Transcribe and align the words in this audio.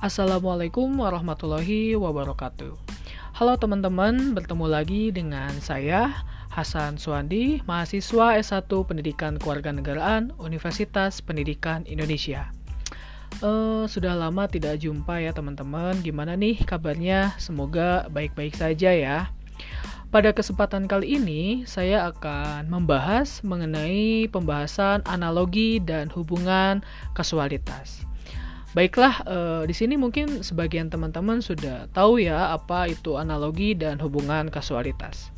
Assalamualaikum 0.00 0.96
warahmatullahi 0.96 1.92
wabarakatuh. 1.92 2.72
Halo 3.36 3.54
teman-teman, 3.60 4.32
bertemu 4.32 4.64
lagi 4.64 5.12
dengan 5.12 5.52
saya 5.60 6.24
Hasan 6.48 6.96
Suwandi, 6.96 7.60
mahasiswa 7.68 8.40
S1 8.40 8.72
Pendidikan 8.88 9.36
Kewarganegaraan 9.36 10.32
Universitas 10.40 11.20
Pendidikan 11.20 11.84
Indonesia. 11.84 12.48
Uh, 13.44 13.84
sudah 13.84 14.16
lama 14.16 14.48
tidak 14.48 14.80
jumpa 14.80 15.20
ya 15.20 15.36
teman-teman. 15.36 16.00
Gimana 16.00 16.32
nih 16.32 16.64
kabarnya? 16.64 17.36
Semoga 17.36 18.08
baik-baik 18.08 18.56
saja 18.56 18.96
ya. 18.96 19.28
Pada 20.08 20.32
kesempatan 20.32 20.88
kali 20.88 21.20
ini, 21.20 21.68
saya 21.68 22.08
akan 22.08 22.72
membahas 22.72 23.44
mengenai 23.44 24.32
pembahasan 24.32 25.04
analogi 25.04 25.76
dan 25.76 26.08
hubungan 26.08 26.80
kasualitas. 27.12 28.08
Baiklah, 28.70 29.14
uh, 29.26 29.62
di 29.66 29.74
sini 29.74 29.98
mungkin 29.98 30.46
sebagian 30.46 30.86
teman-teman 30.86 31.42
sudah 31.42 31.90
tahu 31.90 32.22
ya 32.22 32.54
apa 32.54 32.86
itu 32.86 33.18
analogi 33.18 33.74
dan 33.74 33.98
hubungan 33.98 34.46
kasualitas. 34.46 35.34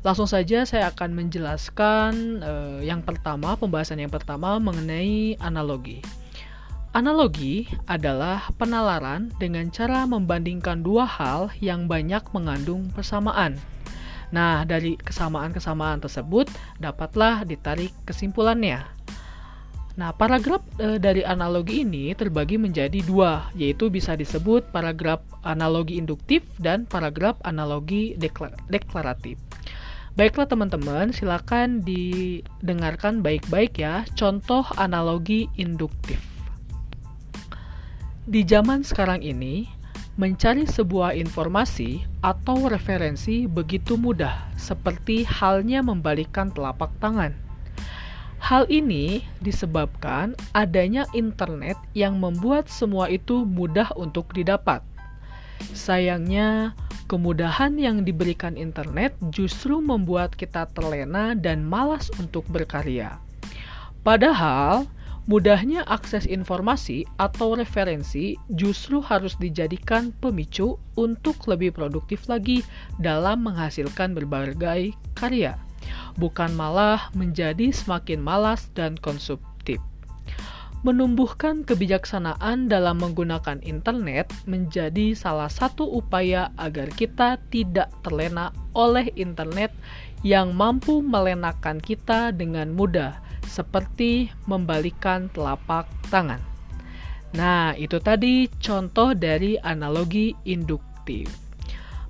Langsung 0.00 0.24
saja 0.24 0.64
saya 0.64 0.88
akan 0.88 1.12
menjelaskan 1.12 2.40
uh, 2.40 2.80
yang 2.80 3.04
pertama, 3.04 3.54
pembahasan 3.60 4.00
yang 4.00 4.08
pertama 4.08 4.56
mengenai 4.56 5.36
analogi. 5.38 6.00
Analogi 6.96 7.68
adalah 7.88 8.48
penalaran 8.56 9.32
dengan 9.36 9.68
cara 9.68 10.08
membandingkan 10.08 10.80
dua 10.80 11.04
hal 11.04 11.52
yang 11.60 11.88
banyak 11.88 12.20
mengandung 12.32 12.88
persamaan. 12.92 13.56
Nah, 14.32 14.64
dari 14.64 14.96
kesamaan-kesamaan 14.96 16.00
tersebut 16.00 16.48
dapatlah 16.80 17.44
ditarik 17.44 17.92
kesimpulannya. 18.08 18.80
Nah, 19.92 20.16
paragraf 20.16 20.64
e, 20.80 20.96
dari 20.96 21.20
analogi 21.20 21.84
ini 21.84 22.16
terbagi 22.16 22.56
menjadi 22.56 23.04
dua, 23.04 23.52
yaitu 23.52 23.92
bisa 23.92 24.16
disebut 24.16 24.72
paragraf 24.72 25.20
analogi 25.44 26.00
induktif 26.00 26.40
dan 26.56 26.88
paragraf 26.88 27.36
analogi 27.44 28.16
deklar 28.16 28.56
deklaratif. 28.72 29.36
Baiklah 30.16 30.48
teman-teman, 30.48 31.12
silakan 31.12 31.80
didengarkan 31.84 33.24
baik-baik 33.24 33.80
ya 33.80 34.04
contoh 34.16 34.64
analogi 34.76 35.48
induktif. 35.56 36.20
Di 38.28 38.44
zaman 38.44 38.84
sekarang 38.84 39.24
ini, 39.24 39.68
Mencari 40.12 40.68
sebuah 40.68 41.16
informasi 41.16 42.04
atau 42.20 42.68
referensi 42.68 43.48
begitu 43.48 43.96
mudah, 43.96 44.52
seperti 44.60 45.24
halnya 45.24 45.80
membalikkan 45.80 46.52
telapak 46.52 46.92
tangan. 47.00 47.32
Hal 48.52 48.68
ini 48.68 49.24
disebabkan 49.40 50.36
adanya 50.52 51.08
internet 51.16 51.80
yang 51.96 52.20
membuat 52.20 52.68
semua 52.68 53.08
itu 53.08 53.48
mudah 53.48 53.88
untuk 53.96 54.28
didapat. 54.36 54.84
Sayangnya, 55.72 56.76
kemudahan 57.08 57.80
yang 57.80 58.04
diberikan 58.04 58.60
internet 58.60 59.16
justru 59.32 59.80
membuat 59.80 60.36
kita 60.36 60.68
terlena 60.76 61.32
dan 61.32 61.64
malas 61.64 62.12
untuk 62.20 62.44
berkarya. 62.52 63.16
Padahal, 64.04 64.84
Mudahnya 65.22 65.86
akses 65.86 66.26
informasi 66.26 67.06
atau 67.14 67.54
referensi 67.54 68.34
justru 68.50 68.98
harus 68.98 69.38
dijadikan 69.38 70.10
pemicu 70.18 70.82
untuk 70.98 71.46
lebih 71.46 71.70
produktif 71.70 72.26
lagi 72.26 72.66
dalam 72.98 73.46
menghasilkan 73.46 74.18
berbagai 74.18 74.90
karya, 75.14 75.54
bukan 76.16 76.52
malah 76.54 77.10
menjadi 77.16 77.72
semakin 77.72 78.20
malas 78.20 78.68
dan 78.76 78.98
konsumtif. 79.00 79.80
Menumbuhkan 80.82 81.62
kebijaksanaan 81.62 82.66
dalam 82.66 82.98
menggunakan 82.98 83.62
internet 83.62 84.34
menjadi 84.50 85.14
salah 85.14 85.46
satu 85.46 85.86
upaya 85.86 86.50
agar 86.58 86.90
kita 86.90 87.38
tidak 87.54 87.94
terlena 88.02 88.50
oleh 88.74 89.06
internet 89.14 89.70
yang 90.26 90.50
mampu 90.58 90.98
melenakan 90.98 91.78
kita 91.78 92.34
dengan 92.34 92.74
mudah 92.74 93.22
seperti 93.46 94.34
membalikan 94.50 95.30
telapak 95.30 95.86
tangan. 96.10 96.42
Nah, 97.32 97.78
itu 97.78 98.02
tadi 98.02 98.50
contoh 98.60 99.14
dari 99.14 99.56
analogi 99.62 100.34
induktif. 100.44 101.41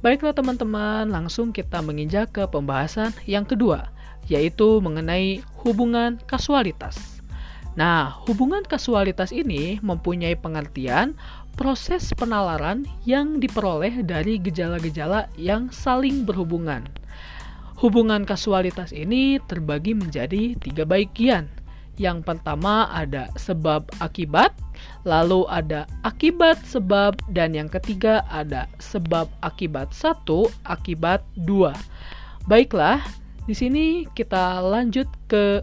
Baiklah 0.00 0.32
teman-teman, 0.32 1.12
langsung 1.12 1.52
kita 1.52 1.84
menginjak 1.84 2.32
ke 2.32 2.48
pembahasan 2.48 3.12
yang 3.28 3.44
kedua, 3.44 3.92
yaitu 4.32 4.80
mengenai 4.80 5.44
hubungan 5.60 6.16
kasualitas. 6.24 7.20
Nah, 7.76 8.08
hubungan 8.24 8.64
kasualitas 8.64 9.28
ini 9.28 9.76
mempunyai 9.84 10.40
pengertian 10.40 11.12
proses 11.52 12.16
penalaran 12.16 12.88
yang 13.04 13.44
diperoleh 13.44 14.00
dari 14.00 14.40
gejala-gejala 14.40 15.28
yang 15.36 15.68
saling 15.68 16.24
berhubungan. 16.24 16.88
Hubungan 17.76 18.24
kasualitas 18.24 18.96
ini 18.96 19.36
terbagi 19.44 19.92
menjadi 19.92 20.56
tiga 20.56 20.88
bagian. 20.88 21.59
Yang 21.98 22.24
pertama 22.24 22.88
ada 22.92 23.28
sebab 23.36 23.88
akibat, 23.98 24.54
lalu 25.04 25.44
ada 25.50 25.84
akibat 26.06 26.62
sebab, 26.64 27.18
dan 27.34 27.52
yang 27.52 27.68
ketiga 27.68 28.24
ada 28.30 28.70
sebab 28.78 29.26
akibat 29.42 29.90
satu, 29.90 30.48
akibat 30.64 31.20
dua. 31.34 31.76
Baiklah, 32.48 33.02
di 33.44 33.52
sini 33.52 34.06
kita 34.14 34.62
lanjut 34.62 35.10
ke 35.26 35.60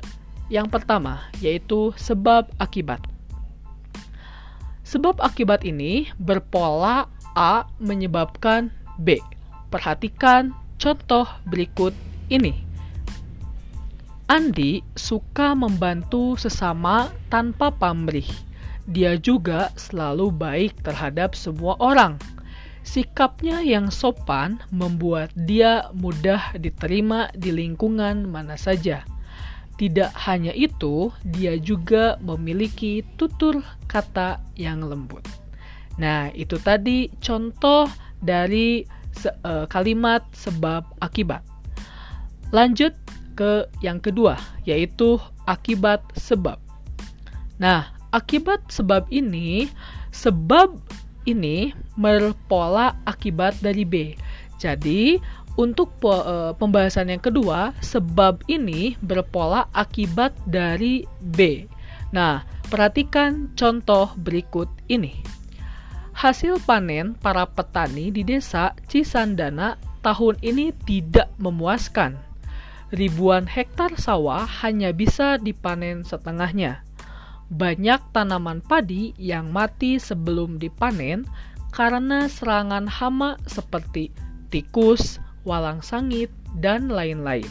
yang 0.52 0.68
pertama, 0.68 1.28
yaitu 1.40 1.96
sebab 1.96 2.52
akibat. 2.60 3.00
Sebab 4.88 5.20
akibat 5.20 5.68
ini 5.68 6.08
berpola 6.16 7.12
A 7.36 7.68
menyebabkan 7.80 8.72
B. 9.00 9.20
Perhatikan 9.68 10.56
contoh 10.80 11.28
berikut 11.48 11.92
ini. 12.32 12.67
Andi 14.28 14.84
suka 14.92 15.56
membantu 15.56 16.36
sesama 16.36 17.08
tanpa 17.32 17.72
pamrih. 17.72 18.28
Dia 18.84 19.16
juga 19.16 19.72
selalu 19.80 20.36
baik 20.36 20.84
terhadap 20.84 21.32
semua 21.32 21.80
orang. 21.80 22.20
Sikapnya 22.84 23.64
yang 23.64 23.88
sopan 23.88 24.60
membuat 24.68 25.32
dia 25.32 25.88
mudah 25.96 26.60
diterima 26.60 27.32
di 27.40 27.56
lingkungan 27.56 28.28
mana 28.28 28.60
saja. 28.60 29.08
Tidak 29.80 30.12
hanya 30.28 30.52
itu, 30.52 31.08
dia 31.24 31.56
juga 31.56 32.20
memiliki 32.20 33.08
tutur 33.16 33.64
kata 33.88 34.44
yang 34.60 34.84
lembut. 34.84 35.24
Nah, 35.96 36.36
itu 36.36 36.60
tadi 36.60 37.08
contoh 37.24 37.88
dari 38.20 38.84
se 39.16 39.32
uh, 39.32 39.64
kalimat 39.72 40.28
sebab 40.36 40.84
akibat. 41.00 41.48
Lanjut 42.52 43.07
ke 43.38 43.70
yang 43.86 44.02
kedua, 44.02 44.42
yaitu 44.66 45.22
akibat 45.46 46.02
sebab. 46.18 46.58
Nah, 47.62 47.94
akibat 48.10 48.66
sebab 48.74 49.06
ini, 49.14 49.70
sebab 50.10 50.74
ini 51.30 51.78
berpola 51.94 52.98
akibat 53.06 53.62
dari 53.62 53.86
B. 53.86 54.18
Jadi, 54.58 55.22
untuk 55.58 55.94
e, 56.02 56.54
pembahasan 56.58 57.14
yang 57.14 57.22
kedua, 57.22 57.74
sebab 57.82 58.42
ini 58.50 58.98
berpola 59.02 59.70
akibat 59.74 60.34
dari 60.50 61.06
B. 61.22 61.70
Nah, 62.14 62.46
perhatikan 62.70 63.54
contoh 63.58 64.14
berikut 64.18 64.70
ini. 64.90 65.22
Hasil 66.18 66.58
panen 66.66 67.14
para 67.14 67.46
petani 67.46 68.10
di 68.10 68.26
desa 68.26 68.74
Cisandana 68.90 69.78
tahun 70.02 70.42
ini 70.42 70.74
tidak 70.86 71.30
memuaskan 71.38 72.27
ribuan 72.92 73.44
hektar 73.48 73.96
sawah 74.00 74.48
hanya 74.64 74.96
bisa 74.96 75.36
dipanen 75.42 76.08
setengahnya. 76.08 76.84
Banyak 77.48 78.12
tanaman 78.12 78.60
padi 78.60 79.16
yang 79.16 79.52
mati 79.56 80.00
sebelum 80.00 80.60
dipanen 80.60 81.24
karena 81.72 82.28
serangan 82.28 82.88
hama 82.88 83.40
seperti 83.48 84.12
tikus, 84.52 85.20
walang 85.44 85.84
sangit, 85.84 86.32
dan 86.60 86.92
lain-lain. 86.92 87.48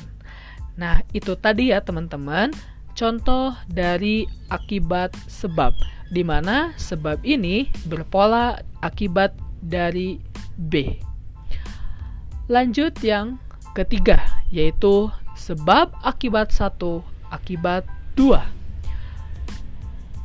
Nah, 0.76 1.00
itu 1.16 1.36
tadi 1.40 1.72
ya 1.72 1.80
teman-teman, 1.80 2.52
contoh 2.92 3.56
dari 3.68 4.28
akibat 4.52 5.16
sebab, 5.28 5.72
di 6.12 6.20
mana 6.20 6.76
sebab 6.76 7.24
ini 7.24 7.72
berpola 7.88 8.60
akibat 8.84 9.32
dari 9.64 10.20
B. 10.60 11.00
Lanjut 12.52 12.92
yang 13.00 13.40
ketiga, 13.72 14.20
yaitu 14.52 15.08
sebab 15.36 15.92
akibat 16.02 16.50
satu 16.50 17.04
akibat 17.30 17.84
dua. 18.16 18.48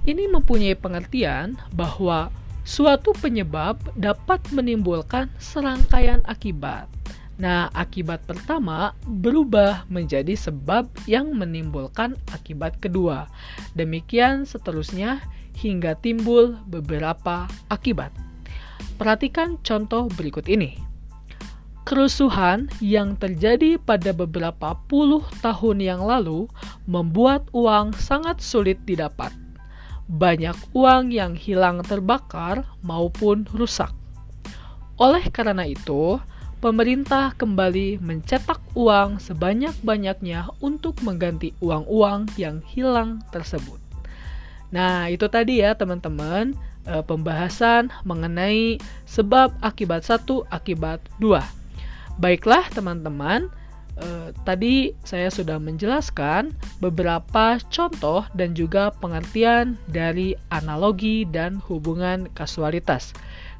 Ini 0.01 0.31
mempunyai 0.33 0.73
pengertian 0.73 1.59
bahwa 1.77 2.33
suatu 2.65 3.13
penyebab 3.13 3.77
dapat 3.93 4.41
menimbulkan 4.49 5.29
serangkaian 5.37 6.25
akibat. 6.25 6.89
Nah, 7.41 7.69
akibat 7.73 8.25
pertama 8.25 8.93
berubah 9.05 9.85
menjadi 9.89 10.33
sebab 10.37 10.89
yang 11.09 11.33
menimbulkan 11.33 12.17
akibat 12.33 12.77
kedua. 12.81 13.29
Demikian 13.73 14.45
seterusnya 14.45 15.21
hingga 15.57 15.97
timbul 15.97 16.57
beberapa 16.69 17.49
akibat. 17.69 18.13
Perhatikan 18.97 19.57
contoh 19.65 20.05
berikut 20.13 20.45
ini. 20.45 20.90
Kerusuhan 21.91 22.71
yang 22.79 23.19
terjadi 23.19 23.75
pada 23.75 24.15
beberapa 24.15 24.79
puluh 24.87 25.27
tahun 25.43 25.83
yang 25.83 25.99
lalu 25.99 26.47
membuat 26.87 27.51
uang 27.51 27.91
sangat 27.99 28.39
sulit 28.39 28.79
didapat. 28.87 29.35
Banyak 30.07 30.55
uang 30.71 31.11
yang 31.11 31.35
hilang 31.35 31.83
terbakar 31.83 32.63
maupun 32.79 33.43
rusak. 33.51 33.91
Oleh 34.95 35.27
karena 35.35 35.67
itu, 35.67 36.15
pemerintah 36.63 37.35
kembali 37.35 37.99
mencetak 37.99 38.63
uang 38.71 39.19
sebanyak-banyaknya 39.19 40.47
untuk 40.63 40.95
mengganti 41.03 41.51
uang-uang 41.59 42.31
yang 42.39 42.63
hilang 42.71 43.19
tersebut. 43.35 43.83
Nah, 44.71 45.11
itu 45.11 45.27
tadi 45.27 45.59
ya, 45.59 45.75
teman-teman, 45.75 46.55
eh, 46.87 47.03
pembahasan 47.03 47.91
mengenai 48.07 48.79
sebab 49.03 49.51
akibat 49.59 50.07
satu, 50.07 50.47
akibat 50.47 51.03
dua. 51.19 51.43
Baiklah 52.19 52.67
teman-teman, 52.73 53.47
eh, 53.99 54.29
tadi 54.43 54.91
saya 55.05 55.29
sudah 55.29 55.59
menjelaskan 55.59 56.51
beberapa 56.81 57.59
contoh 57.69 58.25
dan 58.35 58.57
juga 58.57 58.91
pengertian 58.99 59.77
dari 59.87 60.35
analogi 60.51 61.23
dan 61.29 61.61
hubungan 61.69 62.27
kasualitas. 62.33 63.13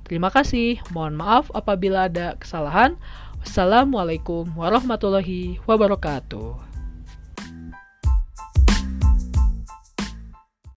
Terima 0.07 0.27
kasih, 0.27 0.81
mohon 0.91 1.15
maaf 1.15 1.47
apabila 1.55 2.11
ada 2.11 2.35
kesalahan. 2.35 2.99
Wassalamualaikum 3.41 4.53
warahmatullahi 4.53 5.57
wabarakatuh. 5.65 6.70